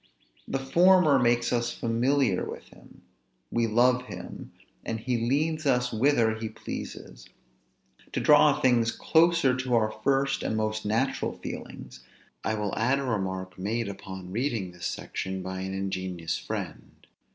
The 0.47 0.57
former 0.57 1.19
makes 1.19 1.53
us 1.53 1.71
familiar 1.71 2.43
with 2.43 2.69
him; 2.69 3.03
we 3.51 3.67
love 3.67 4.05
him, 4.05 4.51
and 4.83 4.99
he 4.99 5.15
leads 5.29 5.67
us 5.67 5.93
whither 5.93 6.33
he 6.33 6.49
pleases. 6.49 7.29
To 8.13 8.19
draw 8.19 8.59
things 8.59 8.91
closer 8.91 9.55
to 9.55 9.75
our 9.75 9.91
first 10.03 10.41
and 10.41 10.57
most 10.57 10.87
natural 10.87 11.33
feelings, 11.33 11.99
I 12.43 12.55
will 12.55 12.75
add 12.75 12.97
a 12.97 13.03
remark 13.03 13.59
made 13.59 13.87
upon 13.87 14.31
reading 14.31 14.71
this 14.71 14.87
section 14.87 15.43
by 15.43 15.59
an 15.59 15.75
ingenious 15.75 16.35
friend. 16.35 17.05